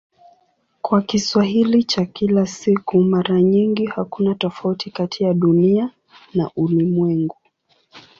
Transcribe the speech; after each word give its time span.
Kwa 0.81 1.01
Kiswahili 1.01 1.83
cha 1.83 2.05
kila 2.05 2.45
siku 2.47 3.01
mara 3.03 3.41
nyingi 3.41 3.85
hakuna 3.85 4.35
tofauti 4.35 4.91
kati 4.91 5.23
ya 5.23 5.33
"Dunia" 5.33 5.91
na 6.33 6.51
"ulimwengu". 6.55 7.37